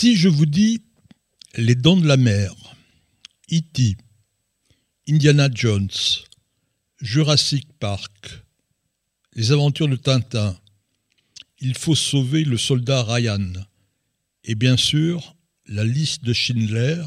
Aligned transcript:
Si 0.00 0.14
je 0.14 0.28
vous 0.28 0.46
dis 0.46 0.80
Les 1.56 1.74
Dents 1.74 1.96
de 1.96 2.06
la 2.06 2.16
Mer, 2.16 2.54
E.T., 3.50 3.96
Indiana 5.08 5.48
Jones, 5.52 5.90
Jurassic 7.00 7.66
Park, 7.80 8.44
Les 9.34 9.50
Aventures 9.50 9.88
de 9.88 9.96
Tintin, 9.96 10.56
Il 11.58 11.76
faut 11.76 11.96
sauver 11.96 12.44
le 12.44 12.56
soldat 12.56 13.02
Ryan, 13.02 13.50
et 14.44 14.54
bien 14.54 14.76
sûr 14.76 15.34
la 15.66 15.82
liste 15.82 16.22
de 16.22 16.32
Schindler, 16.32 17.02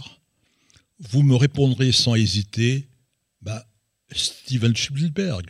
vous 1.00 1.24
me 1.24 1.38
répondrez 1.38 1.94
sans 1.94 2.16
hésiter, 2.16 2.90
bah, 3.42 3.66
Steven 4.12 4.76
Spielberg. 4.76 5.50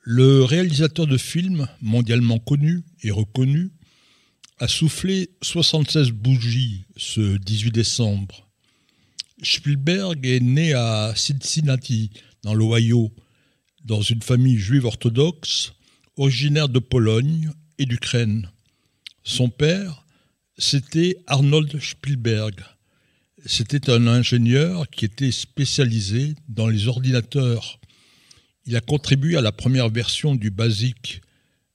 Le 0.00 0.42
réalisateur 0.42 1.06
de 1.06 1.18
films 1.18 1.68
mondialement 1.80 2.40
connu 2.40 2.82
et 3.04 3.12
reconnu 3.12 3.70
a 4.58 4.68
soufflé 4.68 5.30
76 5.42 6.10
bougies 6.10 6.84
ce 6.96 7.36
18 7.36 7.72
décembre. 7.72 8.48
Spielberg 9.42 10.26
est 10.26 10.40
né 10.40 10.72
à 10.72 11.12
Cincinnati, 11.14 12.10
dans 12.42 12.54
l'Ohio, 12.54 13.12
dans 13.84 14.00
une 14.00 14.22
famille 14.22 14.58
juive 14.58 14.86
orthodoxe, 14.86 15.72
originaire 16.16 16.70
de 16.70 16.78
Pologne 16.78 17.50
et 17.78 17.84
d'Ukraine. 17.84 18.50
Son 19.24 19.50
père, 19.50 20.06
c'était 20.56 21.18
Arnold 21.26 21.78
Spielberg. 21.80 22.64
C'était 23.44 23.90
un 23.90 24.06
ingénieur 24.06 24.88
qui 24.88 25.04
était 25.04 25.32
spécialisé 25.32 26.34
dans 26.48 26.68
les 26.68 26.88
ordinateurs. 26.88 27.78
Il 28.64 28.74
a 28.74 28.80
contribué 28.80 29.36
à 29.36 29.42
la 29.42 29.52
première 29.52 29.90
version 29.90 30.34
du 30.34 30.50
BASIC. 30.50 31.20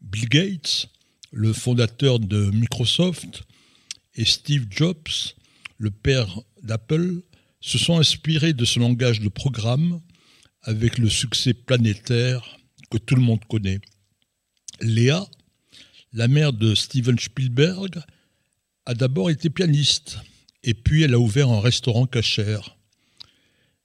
Bill 0.02 0.28
Gates, 0.28 0.90
le 1.32 1.54
fondateur 1.54 2.20
de 2.20 2.52
Microsoft, 2.52 3.44
et 4.16 4.26
Steve 4.26 4.68
Jobs, 4.70 5.08
le 5.78 5.90
père 5.90 6.42
d'Apple, 6.62 7.22
se 7.62 7.78
sont 7.78 7.98
inspirés 7.98 8.54
de 8.54 8.66
ce 8.66 8.80
langage 8.80 9.22
de 9.22 9.30
programme 9.30 10.02
avec 10.64 10.98
le 10.98 11.10
succès 11.10 11.54
planétaire 11.54 12.58
que 12.90 12.98
tout 12.98 13.16
le 13.16 13.22
monde 13.22 13.44
connaît. 13.46 13.80
Léa, 14.82 15.26
la 16.14 16.28
mère 16.28 16.54
de 16.54 16.76
Steven 16.76 17.18
Spielberg, 17.18 18.02
a 18.86 18.94
d'abord 18.94 19.30
été 19.30 19.50
pianiste 19.50 20.20
et 20.64 20.74
puis 20.74 21.04
elle 21.04 21.14
a 21.14 21.20
ouvert 21.20 21.50
un 21.50 21.62
restaurant 21.62 22.06
cachère. 22.06 22.78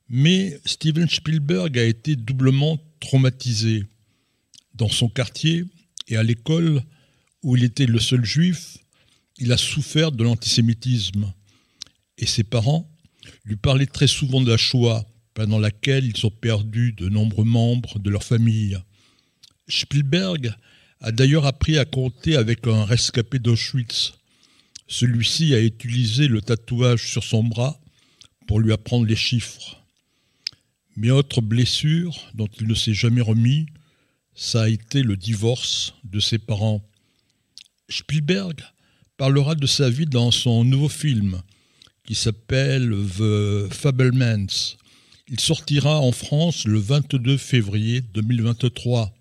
Mais 0.09 0.61
Steven 0.65 1.09
Spielberg 1.09 1.79
a 1.79 1.85
été 1.85 2.17
doublement 2.17 2.79
traumatisé. 3.01 3.85
Dans 4.75 4.89
son 4.89 5.09
quartier 5.09 5.65
et 6.09 6.17
à 6.17 6.23
l'école 6.23 6.83
où 7.43 7.57
il 7.57 7.65
était 7.65 7.87
le 7.87 8.01
seul 8.01 8.25
juif, 8.25 8.79
il 9.39 9.53
a 9.53 9.57
souffert 9.57 10.13
de 10.13 10.25
l'antisémitisme. 10.25 11.33
Et 12.19 12.27
ses 12.27 12.45
parents 12.45 12.91
lui 13.45 13.57
parlaient 13.57 13.87
très 13.87 14.07
souvent 14.07 14.41
de 14.41 14.51
la 14.51 14.57
Shoah, 14.57 15.05
pendant 15.35 15.59
laquelle 15.59 16.07
ils 16.07 16.27
ont 16.27 16.31
perdu 16.31 16.93
de 16.93 17.09
nombreux 17.09 17.45
membres 17.45 17.99
de 17.99 18.09
leur 18.09 18.25
famille. 18.25 18.79
Spielberg 19.69 20.55
a 21.01 21.13
d'ailleurs 21.13 21.45
appris 21.45 21.77
à 21.77 21.85
compter 21.85 22.37
avec 22.37 22.67
un 22.67 22.85
rescapé 22.85 23.39
d'Auschwitz, 23.39 24.15
celui-ci 24.89 25.53
a 25.55 25.61
utilisé 25.61 26.29
le 26.29 26.41
tatouage 26.41 27.11
sur 27.11 27.25
son 27.25 27.43
bras 27.43 27.81
pour 28.47 28.61
lui 28.61 28.73
apprendre 28.73 29.07
les 29.07 29.17
chiffres. 29.17 29.83
Mais 30.97 31.11
autre 31.11 31.41
blessure 31.41 32.17
dont 32.35 32.49
il 32.61 32.69
ne 32.69 32.75
s'est 32.75 32.95
jamais 32.95 33.21
remis, 33.21 33.67
ça 34.35 34.63
a 34.63 34.69
été 34.69 35.03
le 35.03 35.17
divorce 35.17 35.95
de 36.05 36.21
ses 36.21 36.39
parents. 36.39 36.83
Spielberg 37.89 38.61
parlera 39.17 39.55
de 39.55 39.67
sa 39.67 39.89
vie 39.89 40.07
dans 40.07 40.31
son 40.31 40.65
nouveau 40.65 40.89
film 40.89 41.41
qui 42.05 42.15
s'appelle 42.15 42.95
The 43.19 43.73
Fablemans. 43.73 44.77
Il 45.29 45.41
sortira 45.41 46.01
en 46.01 46.13
France 46.13 46.65
le 46.67 46.79
22 46.79 47.37
février 47.37 48.01
2023. 48.01 49.13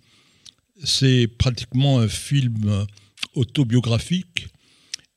C'est 0.84 1.28
pratiquement 1.28 2.00
un 2.00 2.08
film 2.08 2.86
autobiographique 3.34 4.48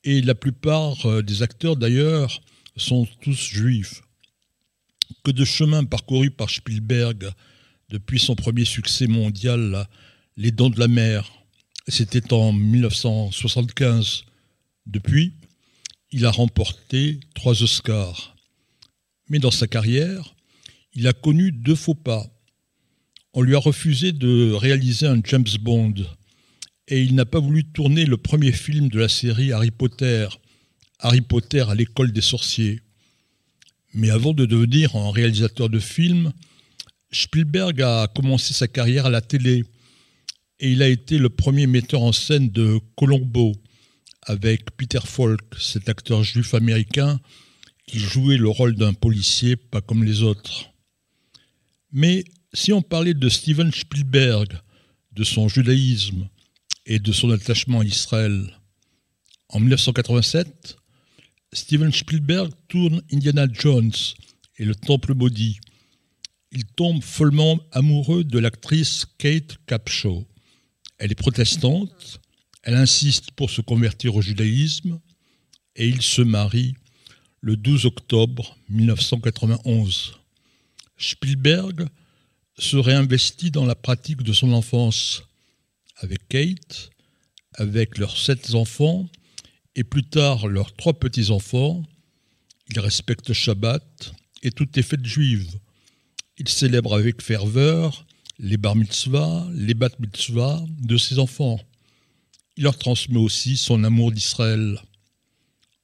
et 0.04 0.22
la 0.22 0.34
plupart 0.34 1.04
euh, 1.06 1.22
des 1.22 1.42
acteurs 1.42 1.76
d'ailleurs 1.76 2.40
sont 2.76 3.06
tous 3.20 3.36
juifs. 3.36 4.02
Que 5.24 5.30
de 5.30 5.44
chemin 5.44 5.84
parcouru 5.84 6.30
par 6.30 6.48
Spielberg 6.48 7.30
depuis 7.90 8.18
son 8.18 8.36
premier 8.36 8.64
succès 8.64 9.06
mondial, 9.06 9.86
Les 10.36 10.50
Dents 10.50 10.70
de 10.70 10.78
la 10.78 10.88
Mer. 10.88 11.37
C'était 11.90 12.34
en 12.34 12.52
1975. 12.52 14.24
Depuis, 14.84 15.32
il 16.12 16.26
a 16.26 16.30
remporté 16.30 17.18
trois 17.34 17.62
Oscars. 17.62 18.36
Mais 19.30 19.38
dans 19.38 19.50
sa 19.50 19.66
carrière, 19.66 20.34
il 20.92 21.08
a 21.08 21.14
connu 21.14 21.50
deux 21.50 21.74
faux 21.74 21.94
pas. 21.94 22.26
On 23.32 23.40
lui 23.40 23.54
a 23.54 23.58
refusé 23.58 24.12
de 24.12 24.52
réaliser 24.52 25.06
un 25.06 25.20
James 25.24 25.46
Bond 25.60 25.94
et 26.88 27.02
il 27.02 27.14
n'a 27.14 27.24
pas 27.24 27.40
voulu 27.40 27.64
tourner 27.64 28.04
le 28.04 28.18
premier 28.18 28.52
film 28.52 28.88
de 28.88 28.98
la 28.98 29.08
série 29.08 29.52
Harry 29.52 29.70
Potter, 29.70 30.28
Harry 30.98 31.22
Potter 31.22 31.64
à 31.68 31.74
l'école 31.74 32.12
des 32.12 32.20
sorciers. 32.20 32.82
Mais 33.94 34.10
avant 34.10 34.34
de 34.34 34.44
devenir 34.44 34.94
un 34.94 35.10
réalisateur 35.10 35.70
de 35.70 35.78
films, 35.78 36.32
Spielberg 37.12 37.80
a 37.80 38.08
commencé 38.08 38.52
sa 38.52 38.68
carrière 38.68 39.06
à 39.06 39.10
la 39.10 39.22
télé 39.22 39.64
et 40.60 40.72
il 40.72 40.82
a 40.82 40.88
été 40.88 41.18
le 41.18 41.28
premier 41.28 41.66
metteur 41.66 42.02
en 42.02 42.12
scène 42.12 42.50
de 42.50 42.80
Colombo 42.96 43.54
avec 44.22 44.76
Peter 44.76 45.00
Falk, 45.04 45.42
cet 45.58 45.88
acteur 45.88 46.22
juif 46.22 46.54
américain 46.54 47.20
qui 47.86 47.98
jouait 47.98 48.36
le 48.36 48.48
rôle 48.48 48.74
d'un 48.74 48.92
policier 48.92 49.56
pas 49.56 49.80
comme 49.80 50.04
les 50.04 50.22
autres. 50.22 50.70
Mais 51.92 52.24
si 52.52 52.72
on 52.72 52.82
parlait 52.82 53.14
de 53.14 53.28
Steven 53.28 53.72
Spielberg, 53.72 54.58
de 55.12 55.24
son 55.24 55.48
judaïsme, 55.48 56.28
et 56.88 56.98
de 56.98 57.12
son 57.12 57.30
attachement 57.30 57.80
à 57.80 57.84
Israël. 57.84 58.58
En 59.50 59.60
1987, 59.60 60.76
Steven 61.52 61.92
Spielberg 61.92 62.50
tourne 62.66 63.02
Indiana 63.12 63.46
Jones 63.52 63.92
et 64.56 64.64
le 64.64 64.74
Temple 64.74 65.14
maudit. 65.14 65.60
Il 66.50 66.64
tombe 66.64 67.02
follement 67.02 67.60
amoureux 67.72 68.24
de 68.24 68.38
l'actrice 68.38 69.04
Kate 69.18 69.58
Capshaw. 69.66 70.26
Elle 70.98 71.12
est 71.12 71.14
protestante, 71.14 72.20
elle 72.62 72.74
insiste 72.74 73.30
pour 73.30 73.50
se 73.50 73.60
convertir 73.60 74.16
au 74.16 74.22
judaïsme 74.22 75.00
et 75.76 75.88
il 75.88 76.02
se 76.02 76.22
marie 76.22 76.74
le 77.40 77.56
12 77.56 77.86
octobre 77.86 78.58
1991. 78.68 80.18
Spielberg 80.96 81.88
se 82.58 82.76
réinvestit 82.76 83.52
dans 83.52 83.64
la 83.64 83.76
pratique 83.76 84.22
de 84.22 84.32
son 84.32 84.52
enfance 84.52 85.22
avec 85.98 86.26
Kate, 86.28 86.90
avec 87.54 87.98
leurs 87.98 88.16
sept 88.16 88.54
enfants 88.54 89.08
et 89.76 89.84
plus 89.84 90.04
tard 90.04 90.48
leurs 90.48 90.74
trois 90.74 90.98
petits-enfants. 90.98 91.84
Ils 92.70 92.80
respectent 92.80 93.32
Shabbat 93.32 94.12
et 94.42 94.50
toutes 94.50 94.76
les 94.76 94.82
fêtes 94.82 95.06
juives. 95.06 95.58
Ils 96.38 96.48
célèbrent 96.48 96.94
avec 96.94 97.22
ferveur 97.22 98.04
les 98.38 98.56
bar 98.56 98.76
mitzvahs, 98.76 99.48
les 99.54 99.74
bat 99.74 99.90
mitzvahs 99.98 100.64
de 100.80 100.96
ses 100.96 101.18
enfants. 101.18 101.60
Il 102.56 102.64
leur 102.64 102.78
transmet 102.78 103.18
aussi 103.18 103.56
son 103.56 103.84
amour 103.84 104.12
d'Israël. 104.12 104.80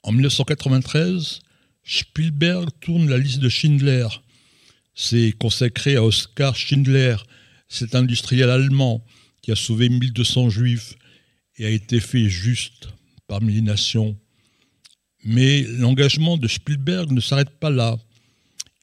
En 0.02 0.12
1993, 0.12 1.40
Spielberg 1.84 2.68
tourne 2.80 3.08
la 3.08 3.18
liste 3.18 3.40
de 3.40 3.48
Schindler. 3.48 4.06
C'est 4.94 5.32
consacré 5.32 5.96
à 5.96 6.04
Oskar 6.04 6.54
Schindler, 6.56 7.16
cet 7.68 7.94
industriel 7.94 8.50
allemand 8.50 9.04
qui 9.42 9.50
a 9.50 9.56
sauvé 9.56 9.88
1200 9.88 10.50
juifs 10.50 10.94
et 11.58 11.66
a 11.66 11.70
été 11.70 12.00
fait 12.00 12.28
juste 12.28 12.88
parmi 13.26 13.52
les 13.52 13.62
nations. 13.62 14.16
Mais 15.24 15.62
l'engagement 15.62 16.36
de 16.36 16.48
Spielberg 16.48 17.10
ne 17.10 17.20
s'arrête 17.20 17.58
pas 17.58 17.70
là. 17.70 17.98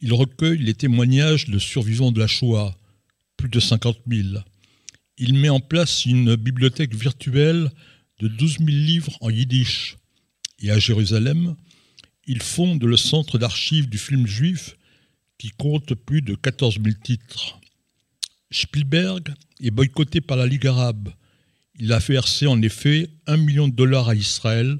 Il 0.02 0.14
recueille 0.14 0.58
les 0.58 0.74
témoignages 0.74 1.48
de 1.48 1.60
survivants 1.60 2.12
de 2.12 2.20
la 2.20 2.28
Shoah, 2.28 2.76
plus 3.42 3.50
de 3.50 3.60
50 3.60 3.98
000. 4.08 4.38
Il 5.18 5.34
met 5.34 5.50
en 5.50 5.60
place 5.60 6.06
une 6.06 6.36
bibliothèque 6.36 6.94
virtuelle 6.94 7.72
de 8.20 8.28
12 8.28 8.60
000 8.60 8.68
livres 8.70 9.18
en 9.20 9.32
yiddish. 9.32 9.98
Et 10.60 10.70
à 10.70 10.78
Jérusalem, 10.78 11.56
il 12.28 12.44
fonde 12.44 12.84
le 12.84 12.98
centre 12.98 13.40
d'archives 13.40 13.90
du 13.90 13.98
film 13.98 14.28
juif 14.28 14.78
qui 15.40 15.50
compte 15.50 15.96
plus 15.96 16.22
de 16.22 16.36
14 16.36 16.76
000 16.84 16.96
titres. 17.04 17.60
Spielberg 18.52 19.34
est 19.60 19.72
boycotté 19.72 20.22
par 20.22 20.38
la 20.38 20.46
Ligue 20.46 20.68
arabe. 20.68 21.10
Il 21.80 21.94
a 21.94 21.98
versé 21.98 22.46
en 22.46 22.62
effet 22.62 23.10
un 23.26 23.38
million 23.38 23.68
de 23.68 23.74
dollars 23.74 24.10
à 24.10 24.14
Israël 24.14 24.78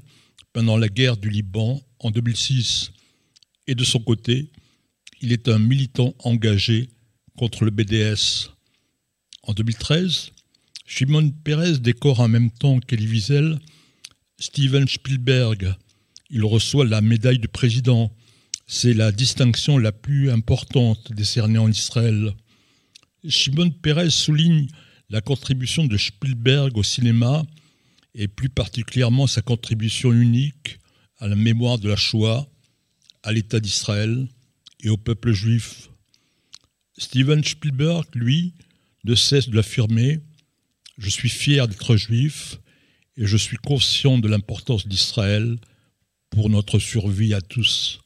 pendant 0.52 0.76
la 0.76 0.88
guerre 0.88 1.16
du 1.16 1.30
Liban 1.30 1.82
en 1.98 2.12
2006. 2.12 2.92
Et 3.66 3.74
de 3.74 3.82
son 3.82 3.98
côté, 3.98 4.52
il 5.20 5.32
est 5.32 5.48
un 5.48 5.58
militant 5.58 6.14
engagé 6.20 6.90
contre 7.42 7.64
le 7.64 7.72
BDS. 7.72 8.50
En 9.42 9.52
2013, 9.52 10.30
Shimon 10.86 11.32
Peres 11.42 11.80
décore 11.80 12.20
en 12.20 12.28
même 12.28 12.52
temps 12.52 12.78
qu'Elie 12.78 13.08
Wiesel 13.08 13.58
Steven 14.38 14.86
Spielberg. 14.86 15.74
il 16.30 16.44
reçoit 16.44 16.84
la 16.84 17.00
médaille 17.00 17.40
de 17.40 17.48
président. 17.48 18.14
C'est 18.68 18.94
la 18.94 19.10
distinction 19.10 19.76
la 19.76 19.90
plus 19.90 20.30
importante 20.30 21.10
décernée 21.10 21.58
en 21.58 21.68
Israël. 21.68 22.32
Shimon 23.26 23.72
Peres 23.72 24.12
souligne 24.12 24.68
la 25.10 25.20
contribution 25.20 25.84
de 25.84 25.96
Spielberg 25.96 26.78
au 26.78 26.84
cinéma 26.84 27.42
et 28.14 28.28
plus 28.28 28.50
particulièrement 28.50 29.26
sa 29.26 29.42
contribution 29.42 30.12
unique 30.12 30.78
à 31.18 31.26
la 31.26 31.34
mémoire 31.34 31.80
de 31.80 31.88
la 31.88 31.96
Shoah, 31.96 32.46
à 33.24 33.32
l'État 33.32 33.58
d'Israël 33.58 34.28
et 34.78 34.90
au 34.90 34.96
peuple 34.96 35.32
juif. 35.32 35.88
Steven 37.02 37.42
Spielberg, 37.42 38.06
lui, 38.14 38.54
ne 39.02 39.16
cesse 39.16 39.48
de 39.48 39.56
l'affirmer, 39.56 40.20
je 40.98 41.10
suis 41.10 41.28
fier 41.28 41.66
d'être 41.66 41.96
juif 41.96 42.60
et 43.16 43.26
je 43.26 43.36
suis 43.36 43.56
conscient 43.56 44.18
de 44.18 44.28
l'importance 44.28 44.86
d'Israël 44.86 45.56
pour 46.30 46.48
notre 46.48 46.78
survie 46.78 47.34
à 47.34 47.40
tous. 47.40 48.00